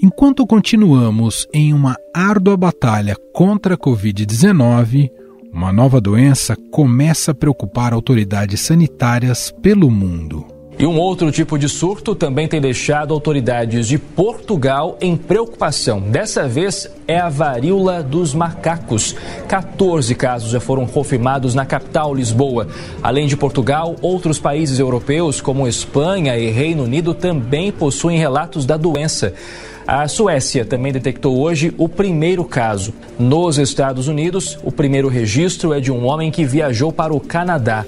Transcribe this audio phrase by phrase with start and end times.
[0.00, 5.10] Enquanto continuamos em uma árdua batalha contra a Covid-19,
[5.52, 10.46] uma nova doença começa a preocupar autoridades sanitárias pelo mundo.
[10.82, 16.00] E um outro tipo de surto também tem deixado autoridades de Portugal em preocupação.
[16.00, 19.14] Dessa vez é a varíola dos macacos.
[19.46, 22.66] 14 casos já foram confirmados na capital, Lisboa.
[23.00, 28.76] Além de Portugal, outros países europeus, como Espanha e Reino Unido, também possuem relatos da
[28.76, 29.34] doença.
[29.86, 32.92] A Suécia também detectou hoje o primeiro caso.
[33.20, 37.86] Nos Estados Unidos, o primeiro registro é de um homem que viajou para o Canadá.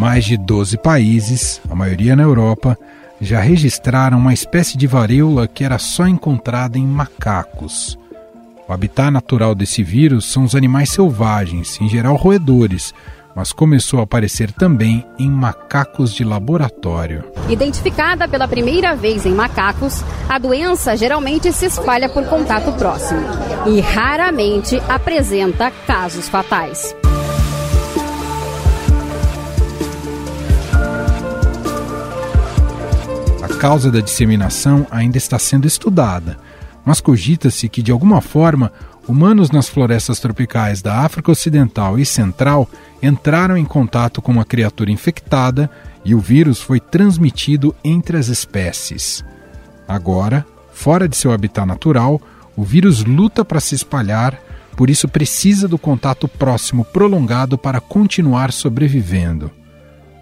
[0.00, 2.74] Mais de 12 países, a maioria na Europa,
[3.20, 7.98] já registraram uma espécie de varíola que era só encontrada em macacos.
[8.66, 12.94] O habitat natural desse vírus são os animais selvagens, em geral roedores,
[13.36, 17.22] mas começou a aparecer também em macacos de laboratório.
[17.50, 23.20] Identificada pela primeira vez em macacos, a doença geralmente se espalha por contato próximo
[23.66, 26.96] e raramente apresenta casos fatais.
[33.60, 36.38] Causa da disseminação ainda está sendo estudada,
[36.82, 38.72] mas cogita-se que, de alguma forma,
[39.06, 42.66] humanos nas florestas tropicais da África Ocidental e Central
[43.02, 45.70] entraram em contato com uma criatura infectada
[46.02, 49.22] e o vírus foi transmitido entre as espécies.
[49.86, 52.18] Agora, fora de seu habitat natural,
[52.56, 54.40] o vírus luta para se espalhar,
[54.74, 59.50] por isso precisa do contato próximo prolongado para continuar sobrevivendo.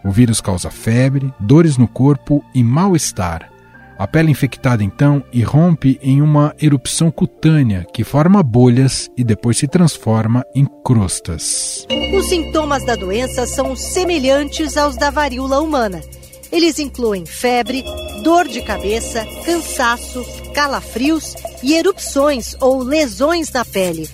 [0.05, 3.51] O vírus causa febre, dores no corpo e mal-estar.
[3.99, 9.67] A pele infectada então irrompe em uma erupção cutânea que forma bolhas e depois se
[9.67, 11.85] transforma em crostas.
[12.17, 16.01] Os sintomas da doença são semelhantes aos da varíola humana.
[16.53, 17.85] Eles incluem febre,
[18.23, 24.09] dor de cabeça, cansaço, calafrios e erupções ou lesões na pele.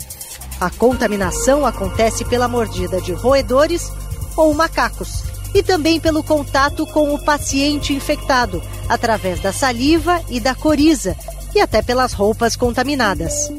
[0.58, 3.92] A contaminação acontece pela mordida de roedores
[4.34, 10.54] ou macacos e também pelo contato com o paciente infectado, através da saliva e da
[10.54, 11.16] coriza,
[11.54, 13.52] e até pelas roupas contaminadas.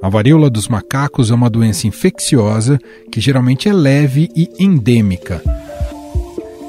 [0.00, 2.78] A varíola dos macacos é uma doença infecciosa
[3.10, 5.42] que geralmente é leve e endêmica.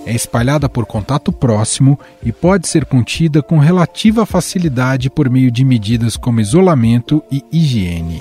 [0.06, 5.66] É espalhada por contato próximo e pode ser contida com relativa facilidade por meio de
[5.66, 8.20] medidas como isolamento e higiene.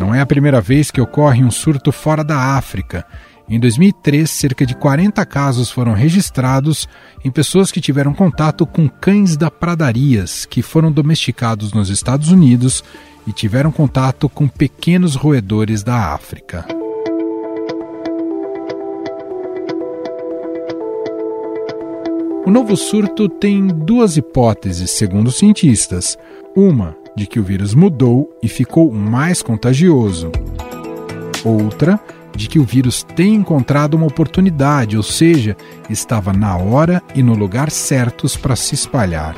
[0.00, 3.04] Não é a primeira vez que ocorre um surto fora da África.
[3.46, 6.88] Em 2003, cerca de 40 casos foram registrados
[7.22, 12.82] em pessoas que tiveram contato com cães da pradarias, que foram domesticados nos Estados Unidos
[13.26, 16.64] e tiveram contato com pequenos roedores da África.
[22.46, 26.16] O novo surto tem duas hipóteses, segundo os cientistas.
[26.56, 30.30] Uma, de que o vírus mudou e ficou mais contagioso.
[31.44, 31.98] Outra,
[32.34, 35.56] de que o vírus tem encontrado uma oportunidade, ou seja,
[35.88, 39.36] estava na hora e no lugar certos para se espalhar.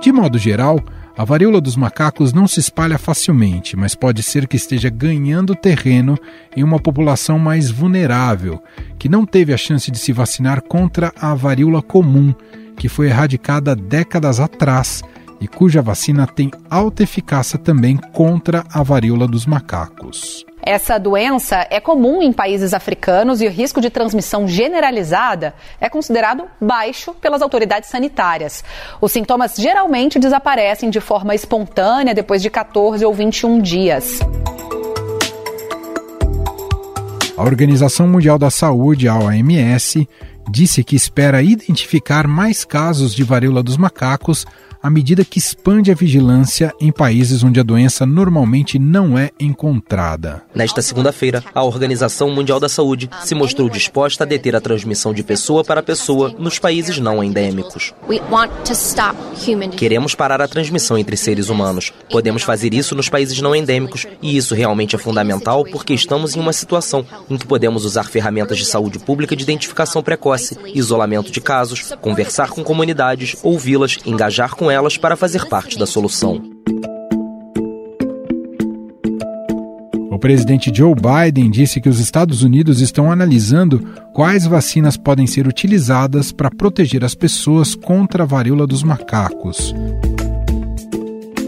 [0.00, 0.80] De modo geral,
[1.16, 6.18] a varíola dos macacos não se espalha facilmente, mas pode ser que esteja ganhando terreno
[6.56, 8.62] em uma população mais vulnerável,
[8.98, 12.34] que não teve a chance de se vacinar contra a varíola comum,
[12.76, 15.02] que foi erradicada décadas atrás
[15.42, 20.46] e cuja vacina tem alta eficácia também contra a varíola dos macacos.
[20.64, 26.44] Essa doença é comum em países africanos e o risco de transmissão generalizada é considerado
[26.60, 28.62] baixo pelas autoridades sanitárias.
[29.00, 34.20] Os sintomas geralmente desaparecem de forma espontânea depois de 14 ou 21 dias.
[37.36, 40.08] A Organização Mundial da Saúde, a OMS,
[40.48, 44.46] disse que espera identificar mais casos de varíola dos macacos
[44.82, 50.42] à medida que expande a vigilância em países onde a doença normalmente não é encontrada.
[50.52, 55.22] Nesta segunda-feira, a Organização Mundial da Saúde se mostrou disposta a deter a transmissão de
[55.22, 57.94] pessoa para pessoa nos países não endêmicos.
[59.76, 61.92] Queremos parar a transmissão entre seres humanos.
[62.10, 66.40] Podemos fazer isso nos países não endêmicos e isso realmente é fundamental porque estamos em
[66.40, 71.40] uma situação em que podemos usar ferramentas de saúde pública de identificação precoce, isolamento de
[71.40, 76.42] casos, conversar com comunidades, ouvi-las, engajar com elas para fazer parte da solução.
[80.10, 83.80] O presidente Joe Biden disse que os Estados Unidos estão analisando
[84.12, 89.74] quais vacinas podem ser utilizadas para proteger as pessoas contra a varíola dos macacos.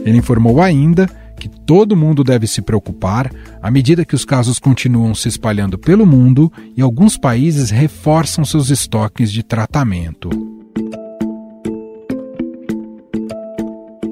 [0.05, 3.31] Ele informou ainda que todo mundo deve se preocupar
[3.62, 8.71] à medida que os casos continuam se espalhando pelo mundo e alguns países reforçam seus
[8.71, 10.53] estoques de tratamento.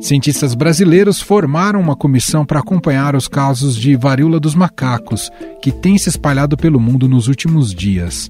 [0.02, 5.30] Cientistas brasileiros formaram uma comissão para acompanhar os casos de varíola dos macacos,
[5.62, 8.28] que tem se espalhado pelo mundo nos últimos dias.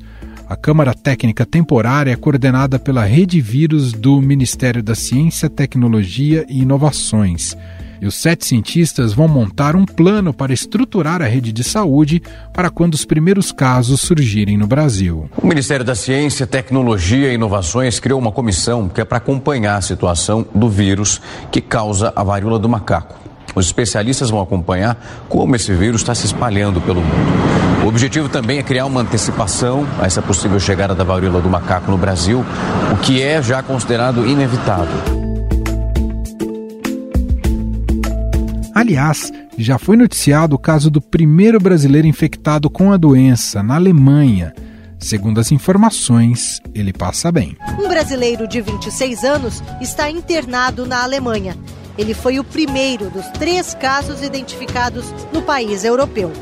[0.49, 6.63] A Câmara Técnica Temporária é coordenada pela Rede Vírus do Ministério da Ciência, Tecnologia e
[6.63, 7.57] Inovações.
[8.01, 12.21] E os sete cientistas vão montar um plano para estruturar a rede de saúde
[12.53, 15.31] para quando os primeiros casos surgirem no Brasil.
[15.41, 19.83] O Ministério da Ciência, Tecnologia e Inovações criou uma comissão que é para acompanhar a
[19.83, 21.21] situação do vírus
[21.53, 23.23] que causa a varíola do macaco.
[23.55, 24.97] Os especialistas vão acompanhar
[25.29, 27.85] como esse vírus está se espalhando pelo mundo.
[27.85, 31.91] O objetivo também é criar uma antecipação a essa possível chegada da varíola do macaco
[31.91, 32.45] no Brasil,
[32.93, 35.23] o que é já considerado inevitável.
[38.75, 44.55] Aliás, já foi noticiado o caso do primeiro brasileiro infectado com a doença na Alemanha.
[44.99, 47.57] Segundo as informações, ele passa bem.
[47.79, 51.57] Um brasileiro de 26 anos está internado na Alemanha.
[51.97, 56.33] Ele foi o primeiro dos três casos identificados no país europeu.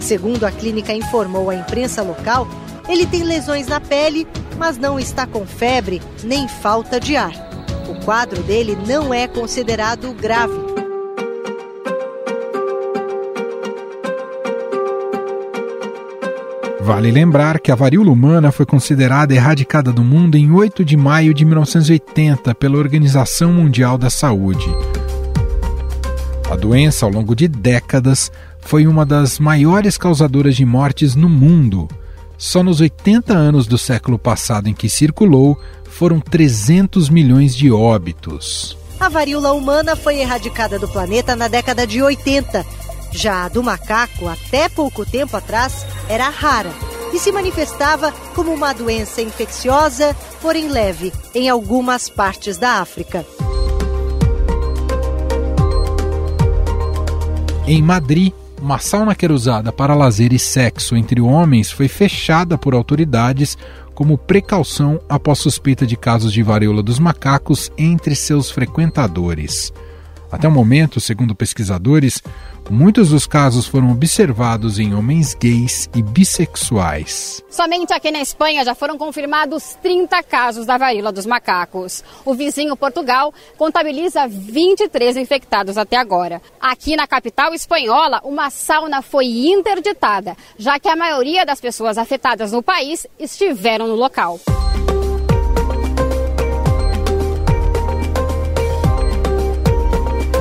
[0.00, 2.46] Segundo a clínica informou à imprensa local,
[2.88, 4.26] ele tem lesões na pele,
[4.58, 7.32] mas não está com febre nem falta de ar.
[7.88, 10.71] O quadro dele não é considerado grave.
[16.82, 21.32] Vale lembrar que a varíola humana foi considerada erradicada do mundo em 8 de maio
[21.32, 24.66] de 1980 pela Organização Mundial da Saúde.
[26.50, 31.86] A doença, ao longo de décadas, foi uma das maiores causadoras de mortes no mundo.
[32.36, 38.76] Só nos 80 anos do século passado em que circulou, foram 300 milhões de óbitos.
[38.98, 42.66] A varíola humana foi erradicada do planeta na década de 80.
[43.12, 46.72] Já a do macaco, até pouco tempo atrás, era rara
[47.12, 53.24] e se manifestava como uma doença infecciosa, porém leve, em algumas partes da África.
[57.66, 62.56] Em Madrid, uma sauna que era usada para lazer e sexo entre homens foi fechada
[62.56, 63.58] por autoridades
[63.94, 69.72] como precaução após suspeita de casos de varíola dos macacos entre seus frequentadores.
[70.32, 72.22] Até o momento, segundo pesquisadores,
[72.70, 77.42] Muitos dos casos foram observados em homens gays e bissexuais.
[77.50, 82.02] Somente aqui na Espanha já foram confirmados 30 casos da varíola dos macacos.
[82.24, 86.40] O vizinho Portugal contabiliza 23 infectados até agora.
[86.60, 92.52] Aqui na capital espanhola, uma sauna foi interditada, já que a maioria das pessoas afetadas
[92.52, 94.40] no país estiveram no local.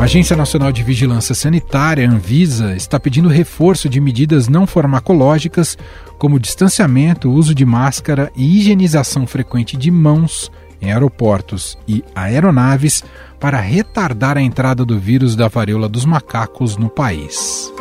[0.02, 5.78] A Agência Nacional de Vigilância Sanitária, Anvisa, está pedindo reforço de medidas não farmacológicas,
[6.18, 10.52] como distanciamento, uso de máscara e higienização frequente de mãos
[10.82, 13.04] em aeroportos e aeronaves
[13.40, 17.72] para retardar a entrada do vírus da varíola dos macacos no país.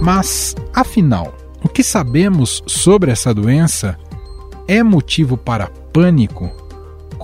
[0.00, 3.98] Mas, afinal, o que sabemos sobre essa doença
[4.68, 6.63] é motivo para pânico?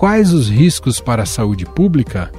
[0.01, 2.31] Quais os riscos para a saúde pública?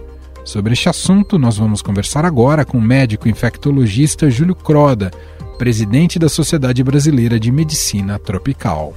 [0.44, 5.12] Sobre este assunto, nós vamos conversar agora com o médico infectologista Júlio Croda,
[5.58, 8.96] presidente da Sociedade Brasileira de Medicina Tropical.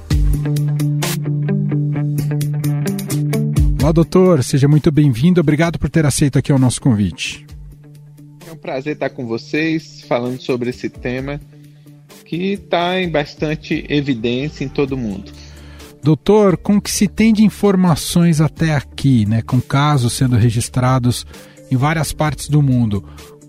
[3.80, 5.40] Olá, doutor, seja muito bem-vindo.
[5.40, 7.46] Obrigado por ter aceito aqui o nosso convite.
[8.48, 11.40] É um prazer estar com vocês falando sobre esse tema
[12.24, 15.30] que está em bastante evidência em todo mundo.
[16.06, 21.26] Doutor, com o que se tem de informações até aqui, né, com casos sendo registrados
[21.68, 23.02] em várias partes do mundo,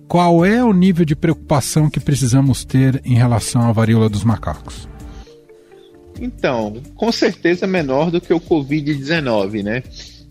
[0.07, 4.89] qual é o nível de preocupação que precisamos ter em relação à varíola dos macacos?
[6.19, 9.83] Então, com certeza menor do que o Covid-19, né?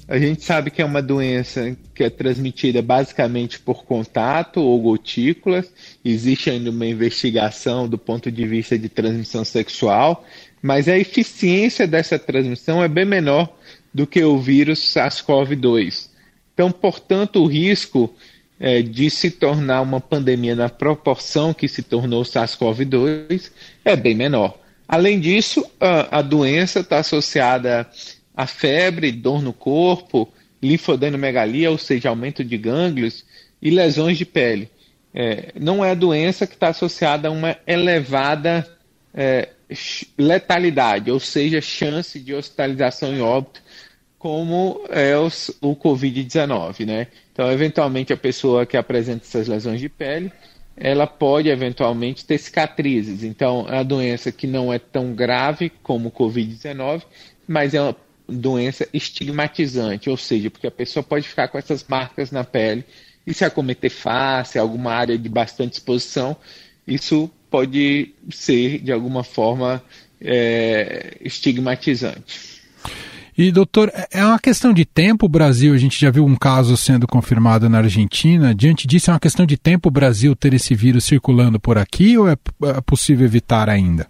[0.08, 5.68] A gente sabe que é uma doença que é transmitida basicamente por contato ou gotículas.
[6.04, 10.24] Existe ainda uma investigação do ponto de vista de transmissão sexual,
[10.66, 13.56] mas a eficiência dessa transmissão é bem menor
[13.94, 16.08] do que o vírus SARS-CoV-2.
[16.52, 18.12] Então, portanto, o risco
[18.58, 23.52] é, de se tornar uma pandemia na proporção que se tornou o SARS-CoV-2
[23.84, 24.58] é bem menor.
[24.88, 27.88] Além disso, a, a doença está associada
[28.36, 30.28] a febre, dor no corpo,
[30.60, 33.24] linfodenomegalia, ou seja, aumento de gânglios
[33.62, 34.68] e lesões de pele.
[35.14, 38.66] É, não é a doença que está associada a uma elevada
[39.14, 39.50] é,
[40.16, 43.62] letalidade, ou seja, chance de hospitalização e óbito,
[44.18, 45.26] como é o,
[45.60, 47.08] o Covid-19, né?
[47.32, 50.32] Então, eventualmente, a pessoa que apresenta essas lesões de pele,
[50.76, 53.22] ela pode eventualmente ter cicatrizes.
[53.22, 57.02] Então, é uma doença que não é tão grave como o Covid-19,
[57.46, 57.96] mas é uma
[58.28, 62.84] doença estigmatizante, ou seja, porque a pessoa pode ficar com essas marcas na pele
[63.26, 66.36] e se acometer face, alguma área de bastante exposição,
[66.86, 69.82] isso pode ser de alguma forma
[70.20, 72.60] é, estigmatizante.
[73.38, 76.76] E, doutor, é uma questão de tempo o Brasil, a gente já viu um caso
[76.76, 78.54] sendo confirmado na Argentina.
[78.54, 82.18] Diante disso, é uma questão de tempo o Brasil ter esse vírus circulando por aqui
[82.18, 84.06] ou é, é possível evitar ainda?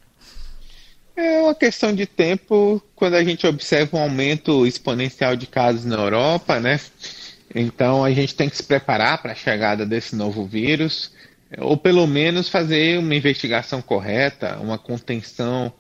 [1.17, 5.95] É uma questão de tempo quando a gente observa um aumento exponencial de casos na
[5.95, 6.81] Europa, né?
[7.55, 11.13] Então a gente tem que se preparar para a chegada desse novo vírus,
[11.59, 15.73] ou pelo menos fazer uma investigação correta, uma contenção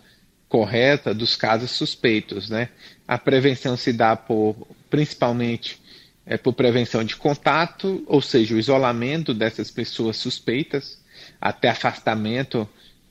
[0.48, 2.68] correta dos casos suspeitos, né?
[3.06, 4.56] A prevenção se dá por,
[4.88, 5.78] principalmente,
[6.24, 10.98] é, por prevenção de contato, ou seja, o isolamento dessas pessoas suspeitas,
[11.40, 12.68] até afastamento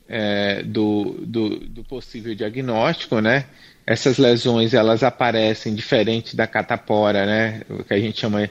[0.08, 3.46] é, do, do, do, possível diagnóstico, né?
[3.86, 7.62] Essas lesões, elas aparecem diferente da catapora, né?
[7.68, 8.48] O que a gente chama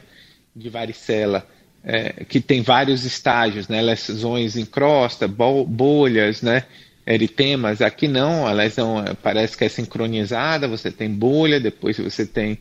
[0.55, 1.45] de varicela,
[1.85, 3.81] é, que tem vários estágios, né?
[3.81, 6.63] Lesões em crosta, bolhas, né?
[7.05, 7.81] eritemas.
[7.81, 12.57] Aqui não, a lesão é, parece que é sincronizada, você tem bolha, depois você tem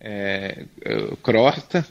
[0.00, 1.84] é, é, crosta.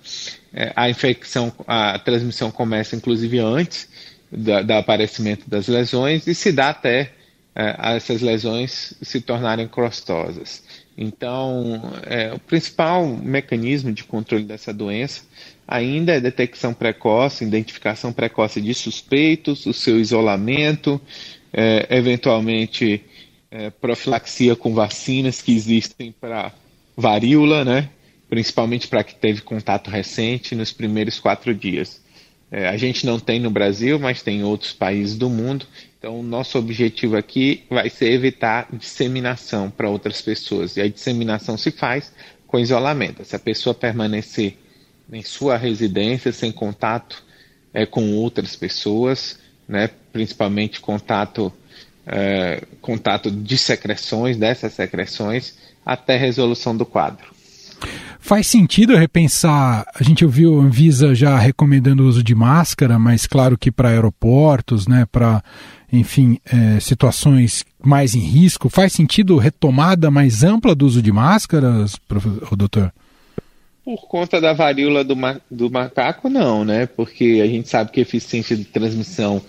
[0.54, 3.90] É, a infecção, a transmissão começa inclusive antes
[4.32, 7.12] do aparecimento das lesões e se dá até
[7.56, 10.64] é, essas lesões se tornarem crostosas.
[10.98, 15.24] Então, é, o principal mecanismo de controle dessa doença
[15.70, 21.00] ainda é detecção precoce, identificação precoce de suspeitos, o seu isolamento,
[21.54, 23.04] é, eventualmente
[23.52, 26.52] é, profilaxia com vacinas que existem para
[26.98, 27.90] varíola, né?
[28.28, 32.02] principalmente para que teve contato recente nos primeiros quatro dias.
[32.52, 35.68] É, a gente não tem no Brasil, mas tem em outros países do mundo.
[36.00, 40.78] Então, nosso objetivo aqui vai ser evitar disseminação para outras pessoas.
[40.78, 42.12] E a disseminação se faz
[42.48, 43.24] com isolamento.
[43.24, 44.58] Se a pessoa permanecer
[45.12, 47.24] em sua residência, sem contato
[47.74, 51.52] é, com outras pessoas, né, principalmente contato,
[52.06, 57.40] é, contato de secreções, dessas secreções, até resolução do quadro.
[58.20, 59.86] Faz sentido repensar?
[59.96, 63.90] A gente ouviu a Anvisa já recomendando o uso de máscara, mas claro que para
[63.90, 65.42] aeroportos, né, para,
[65.92, 71.96] enfim, é, situações mais em risco, faz sentido retomada mais ampla do uso de máscaras,
[72.58, 72.92] doutor?
[73.90, 76.86] Por conta da varíola do, ma do macaco, não, né?
[76.86, 79.42] Porque a gente sabe que a eficiência de transmissão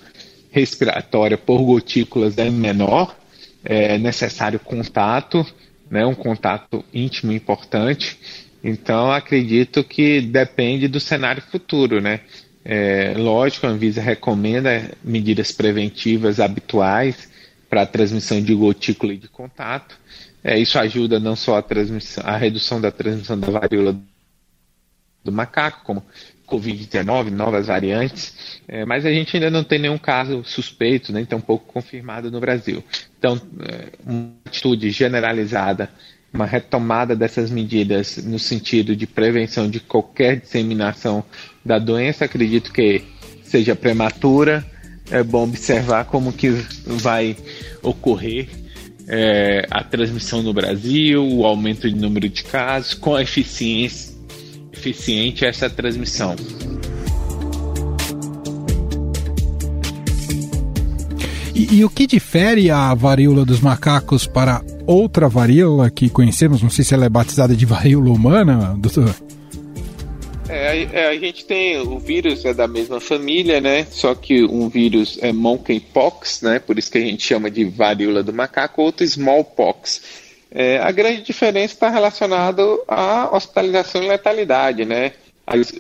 [0.51, 3.15] respiratória por gotículas é menor,
[3.63, 5.47] é necessário contato,
[5.91, 8.19] né, um contato íntimo importante.
[8.65, 12.21] Então, acredito que depende do cenário futuro, né?
[12.65, 17.29] É, lógico, a Anvisa recomenda medidas preventivas habituais
[17.69, 19.99] para a transmissão de gotícula e de contato.
[20.43, 21.65] É, isso ajuda não só a,
[22.25, 24.01] a redução da transmissão da varíola
[25.25, 26.05] do macaco, como
[26.51, 31.41] Covid-19, novas variantes, é, mas a gente ainda não tem nenhum caso suspeito, nem tão
[31.41, 32.83] pouco confirmado no Brasil.
[33.19, 35.89] Então, é, uma atitude generalizada,
[36.33, 41.25] uma retomada dessas medidas no sentido de prevenção de qualquer disseminação
[41.65, 43.05] da doença, acredito que
[43.45, 44.65] seja prematura.
[45.11, 46.51] É bom observar como que
[46.85, 47.37] vai
[47.83, 48.49] ocorrer
[49.09, 54.20] é, a transmissão no Brasil, o aumento de número de casos, com a eficiência
[54.81, 56.35] eficiente essa transmissão.
[61.55, 66.63] E, e, o que difere a varíola dos macacos para outra varíola que conhecemos?
[66.63, 69.15] Não sei se ela é batizada de varíola humana, doutor.
[70.49, 73.87] É, a, é, a gente tem o vírus é da mesma família, né?
[73.91, 76.59] Só que um vírus é monkeypox, né?
[76.59, 80.30] Por isso que a gente chama de varíola do macaco, outro smallpox.
[80.51, 85.13] É, a grande diferença está relacionada à hospitalização e letalidade, né?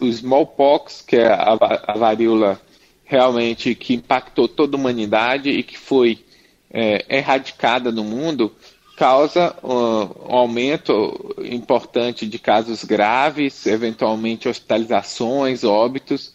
[0.00, 2.60] O smallpox, que é a, a varíola
[3.04, 6.24] realmente que impactou toda a humanidade e que foi
[6.72, 8.54] é, erradicada no mundo,
[8.96, 16.32] causa um, um aumento importante de casos graves, eventualmente hospitalizações, óbitos,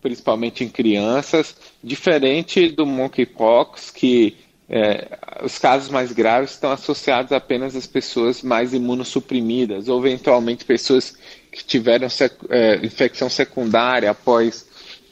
[0.00, 4.36] principalmente em crianças, diferente do monkeypox, que
[4.74, 11.14] é, os casos mais graves estão associados apenas às pessoas mais imunossuprimidas, ou eventualmente pessoas
[11.52, 14.62] que tiveram sec é, infecção secundária após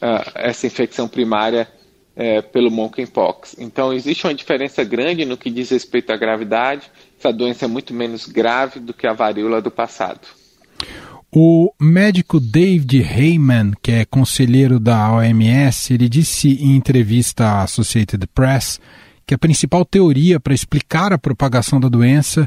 [0.01, 1.67] uh, essa infecção primária
[2.15, 3.55] é, pelo monkeypox.
[3.59, 6.89] Então, existe uma diferença grande no que diz respeito à gravidade,
[7.19, 10.21] essa doença é muito menos grave do que a varíola do passado.
[11.31, 18.25] O médico David Heyman, que é conselheiro da OMS, ele disse em entrevista à Associated
[18.33, 18.79] Press
[19.31, 22.45] que a principal teoria para explicar a propagação da doença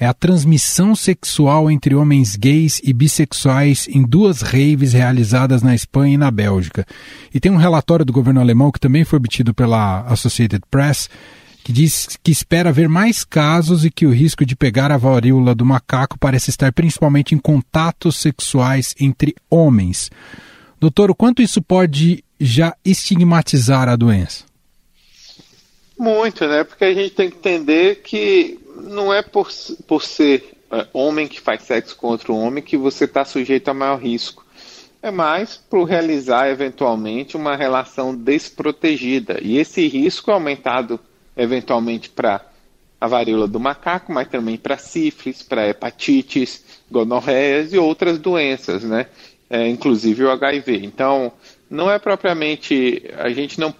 [0.00, 6.14] é a transmissão sexual entre homens gays e bissexuais em duas raves realizadas na Espanha
[6.14, 6.86] e na Bélgica.
[7.34, 11.10] E tem um relatório do governo alemão que também foi obtido pela Associated Press
[11.62, 15.54] que diz que espera ver mais casos e que o risco de pegar a varíola
[15.54, 20.10] do macaco parece estar principalmente em contatos sexuais entre homens.
[20.80, 24.50] Doutor, o quanto isso pode já estigmatizar a doença?
[26.02, 26.64] Muito, né?
[26.64, 29.48] Porque a gente tem que entender que não é por,
[29.86, 33.74] por ser é, homem que faz sexo com outro homem que você está sujeito a
[33.74, 34.44] maior risco.
[35.00, 39.38] É mais por realizar eventualmente uma relação desprotegida.
[39.40, 40.98] E esse risco é aumentado
[41.36, 42.44] eventualmente para
[43.00, 49.06] a varíola do macaco, mas também para sífilis, para hepatites, gonorreias e outras doenças, né?
[49.48, 50.84] É, inclusive o HIV.
[50.84, 51.32] Então,
[51.70, 53.72] não é propriamente a gente não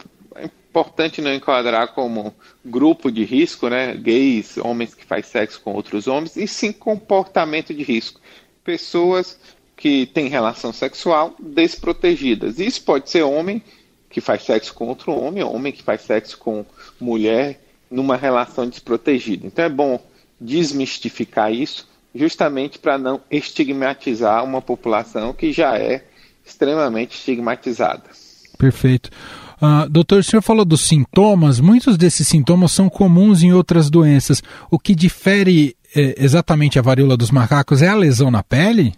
[0.73, 3.95] importante não enquadrar como grupo de risco, né?
[3.95, 8.19] Gays, homens que fazem sexo com outros homens, e sim comportamento de risco.
[8.64, 9.38] Pessoas
[9.76, 12.59] que têm relação sexual desprotegidas.
[12.59, 13.62] Isso pode ser homem
[14.09, 16.64] que faz sexo com outro homem, homem que faz sexo com
[16.99, 17.61] mulher
[17.91, 19.47] numa relação desprotegida.
[19.47, 20.00] Então é bom
[20.41, 26.05] desmistificar isso, justamente para não estigmatizar uma população que já é
[26.45, 28.05] extremamente estigmatizada.
[28.57, 29.11] Perfeito.
[29.62, 34.42] Uh, doutor, o senhor falou dos sintomas, muitos desses sintomas são comuns em outras doenças.
[34.69, 38.92] O que difere eh, exatamente a varíola dos macacos é a lesão na pele?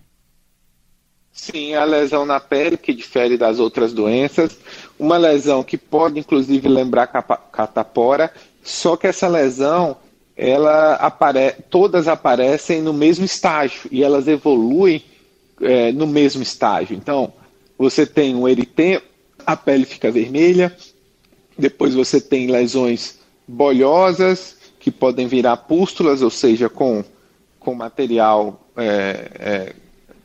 [1.30, 4.56] Sim, a lesão na pele, que difere das outras doenças.
[4.98, 9.98] Uma lesão que pode, inclusive, lembrar catapora, só que essa lesão,
[10.34, 11.56] ela apare...
[11.68, 15.04] todas aparecem no mesmo estágio e elas evoluem
[15.60, 16.96] é, no mesmo estágio.
[16.96, 17.34] Então,
[17.76, 19.02] você tem um eritema,
[19.46, 20.74] a pele fica vermelha,
[21.56, 27.02] depois você tem lesões bolhosas, que podem virar pústulas, ou seja, com,
[27.58, 29.72] com material é, é,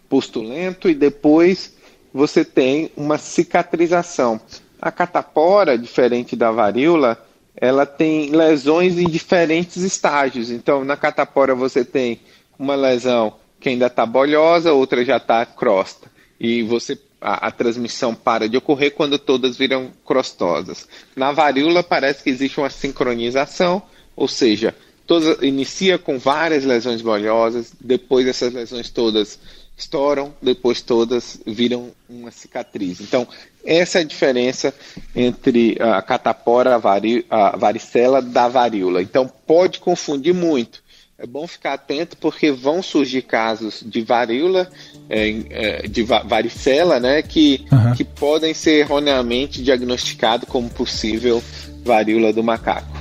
[0.09, 1.77] pustulento e depois
[2.13, 4.41] você tem uma cicatrização.
[4.81, 7.17] A catapora, diferente da varíola,
[7.55, 10.49] ela tem lesões em diferentes estágios.
[10.51, 12.19] Então, na catapora você tem
[12.57, 16.09] uma lesão que ainda está bolhosa, outra já está crosta.
[16.39, 20.87] E você a, a, transmissão para de ocorrer quando todas viram crostosas.
[21.15, 23.81] Na varíola parece que existe uma sincronização,
[24.15, 29.39] ou seja, todas, inicia com várias lesões bolhosas, depois essas lesões todas
[29.79, 32.99] estouram, depois todas viram uma cicatriz.
[32.99, 33.27] Então,
[33.65, 34.73] essa é a diferença
[35.15, 39.01] entre a catapora, a, vari, a varicela da varíola.
[39.01, 40.83] Então, pode confundir muito.
[41.17, 44.71] É bom ficar atento porque vão surgir casos de varíola,
[45.09, 47.93] é, é, de varicela, né, que, uhum.
[47.93, 51.43] que podem ser erroneamente diagnosticados como possível
[51.83, 52.97] varíola do macaco.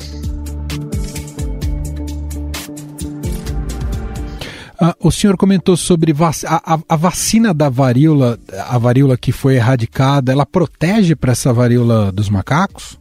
[4.80, 9.32] Ah, o senhor comentou sobre vac a, a, a, vacina da varíola, a varíola que
[9.32, 12.96] foi erradicada, ela protege para essa varíola dos macacos?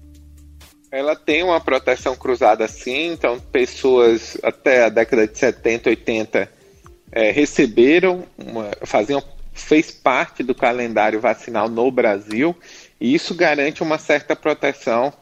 [0.91, 6.56] Ela tem uma proteção cruzada sim, então pessoas até a década de 70, 80
[7.11, 12.55] é, receberam, uma, faziam, fez parte do calendário vacinal no Brasil
[12.99, 15.13] e isso garante uma certa proteção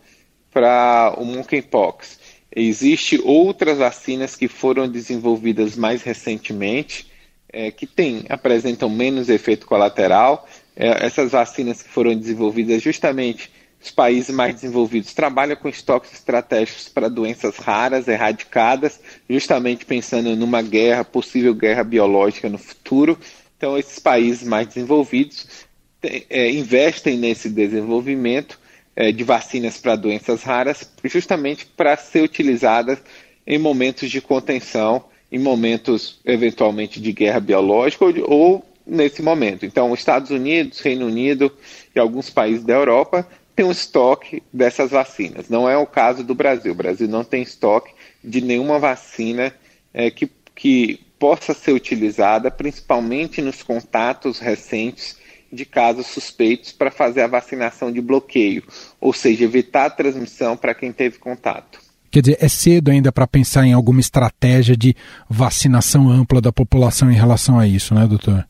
[0.51, 2.19] para o monkeypox.
[2.55, 7.11] Existem outras vacinas que foram desenvolvidas mais recentemente,
[7.51, 10.47] é, que tem, apresentam menos efeito colateral.
[10.75, 13.51] É, essas vacinas que foram desenvolvidas justamente
[13.85, 20.63] os países mais desenvolvidos trabalham com estoques estratégicos para doenças raras, erradicadas, justamente pensando numa
[20.63, 23.17] guerra, possível guerra biológica no futuro.
[23.55, 25.67] Então, esses países mais desenvolvidos
[26.01, 28.59] é, investem nesse desenvolvimento
[28.95, 32.97] é, de vacinas para doenças raras, justamente para ser utilizadas
[33.45, 39.63] em momentos de contenção, em momentos eventualmente de guerra biológica ou, ou nesse momento.
[39.63, 41.51] Então, os Estados Unidos, Reino Unido
[41.95, 45.49] e alguns países da Europa têm um estoque dessas vacinas.
[45.49, 46.73] Não é o caso do Brasil.
[46.73, 49.53] O Brasil não tem estoque de nenhuma vacina
[49.93, 55.17] é, que, que possa ser utilizada, principalmente nos contatos recentes
[55.51, 58.63] de casos suspeitos para fazer a vacinação de bloqueio,
[58.99, 61.79] ou seja, evitar a transmissão para quem teve contato.
[62.11, 64.95] Quer dizer, é cedo ainda para pensar em alguma estratégia de
[65.29, 68.47] vacinação ampla da população em relação a isso, né, doutor?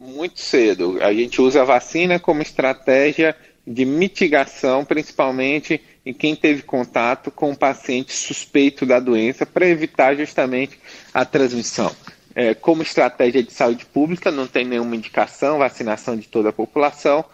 [0.00, 0.98] Muito cedo.
[1.00, 7.50] A gente usa a vacina como estratégia de mitigação, principalmente em quem teve contato com
[7.50, 10.78] um paciente suspeito da doença para evitar justamente
[11.14, 11.94] a transmissão.
[12.34, 17.24] É, como estratégia de saúde pública, não tem nenhuma indicação, vacinação de toda a população,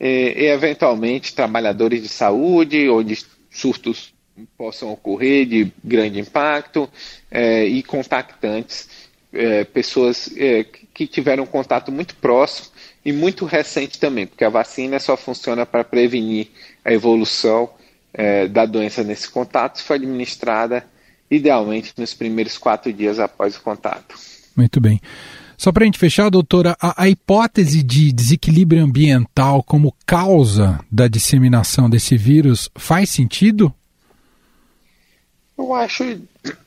[0.00, 3.18] e, e eventualmente trabalhadores de saúde, onde
[3.50, 4.14] surtos
[4.56, 6.88] possam ocorrer de grande impacto,
[7.30, 8.88] é, e contactantes,
[9.32, 12.73] é, pessoas é, que tiveram contato muito próximo
[13.04, 16.48] e muito recente também, porque a vacina só funciona para prevenir
[16.84, 17.68] a evolução
[18.12, 20.86] é, da doença nesse contato, se for administrada
[21.30, 24.14] idealmente nos primeiros quatro dias após o contato.
[24.56, 25.00] Muito bem.
[25.56, 31.08] Só para a gente fechar, doutora, a, a, hipótese de desequilíbrio ambiental como causa da
[31.08, 33.72] disseminação desse vírus faz sentido?
[35.56, 36.20] Eu acho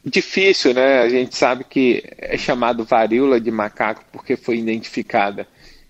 [0.06, 1.00] difícil, né?
[1.00, 5.46] A gente sabe que é chamado varíola de macaco porque foi identificada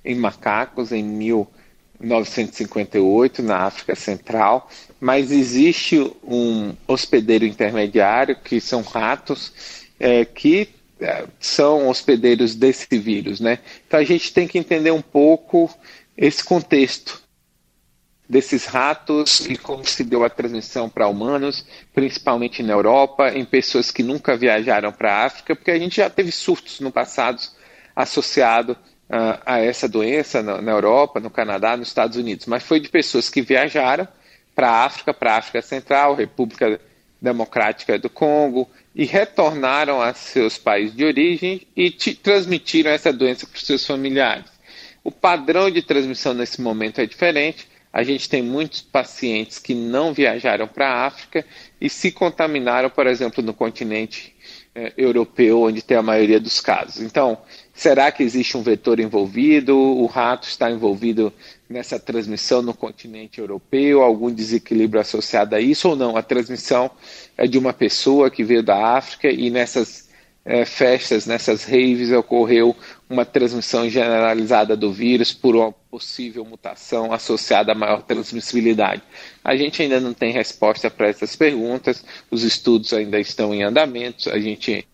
[0.07, 9.85] em macacos em 1958 na África Central, mas existe um hospedeiro intermediário que são ratos
[9.99, 13.59] é, que é, são hospedeiros desse vírus, né?
[13.85, 15.69] Então a gente tem que entender um pouco
[16.15, 17.21] esse contexto
[18.29, 23.91] desses ratos e como se deu a transmissão para humanos, principalmente na Europa, em pessoas
[23.91, 27.41] que nunca viajaram para a África, porque a gente já teve surtos no passado
[27.95, 28.77] associado
[29.09, 32.89] uh, a essa doença na, na, Europa, no Canadá, nos Estados Unidos, mas foi de
[32.89, 34.07] pessoas que viajaram
[34.55, 36.79] para a África, para a África Central, República
[37.21, 43.55] Democrática do Congo, e retornaram a seus países de origem e transmitiram essa doença para
[43.55, 44.45] os seus familiares.
[45.03, 47.67] O padrão de transmissão nesse momento é diferente.
[47.93, 51.45] A gente tem muitos pacientes que não viajaram para a África
[51.79, 54.35] e se contaminaram, por exemplo, no continente
[54.75, 57.01] eh, europeu, onde tem a maioria dos casos.
[57.01, 57.37] Então,
[57.77, 59.77] será que existe um vetor envolvido?
[59.77, 61.31] O rato está envolvido
[61.69, 64.01] nessa transmissão no continente europeu?
[64.01, 66.17] Algum desequilíbrio associado a isso ou não?
[66.17, 66.89] A transmissão
[67.37, 70.09] é de uma pessoa que veio da África e nessas
[70.43, 72.75] é, festas, nessas raves, ocorreu
[73.07, 79.03] uma transmissão generalizada do vírus por uma possível mutação associada a maior transmissibilidade.
[79.43, 84.31] A gente ainda não tem resposta para essas perguntas, os estudos ainda estão em andamento,
[84.31, 84.87] a gente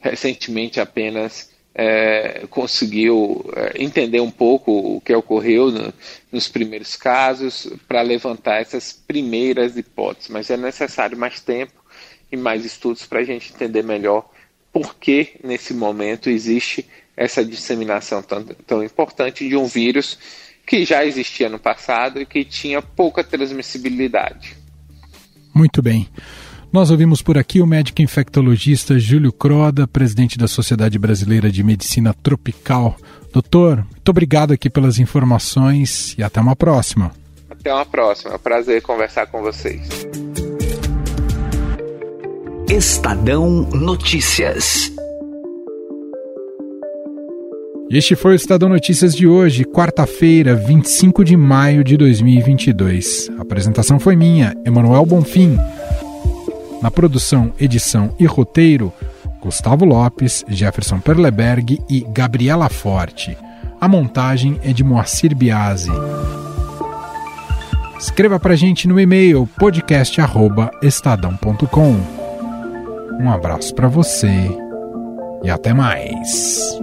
[0.00, 5.92] recentemente apenas é, conseguiu é, entender um pouco o que ocorreu no,
[6.32, 11.74] nos primeiros casos para levantar essas primeiras hipóteses, mas é necessário mais tempo
[12.32, 14.26] e mais estudos para a gente entender melhor
[14.72, 20.18] por que nesse momento existe essa disseminação tão, tão importante de um vírus
[20.66, 24.56] que já existia no passado e que tinha pouca transmissibilidade.
[25.54, 26.08] Muito bem.
[26.72, 32.14] Nós ouvimos por aqui o médico infectologista Júlio Croda, presidente da Sociedade Brasileira de Medicina
[32.22, 32.96] Tropical.
[33.32, 37.12] Doutor, muito obrigado aqui pelas informações e até uma próxima.
[37.48, 38.32] Até uma próxima.
[38.32, 40.06] É um prazer conversar com vocês.
[42.68, 44.92] Estadão Notícias.
[47.88, 53.30] Este foi o Estadão Notícias de hoje, quarta-feira, 25 de maio de 2022.
[53.38, 55.56] A apresentação foi minha, Emanuel Bonfim.
[56.86, 58.92] Na produção, edição e roteiro,
[59.40, 63.36] Gustavo Lopes, Jefferson Perleberg e Gabriela Forte.
[63.80, 65.90] A montagem é de Moacir Biasi.
[67.98, 71.96] Escreva pra gente no e-mail podcast@estadão.com.
[73.20, 74.48] Um abraço para você
[75.42, 76.78] e até mais.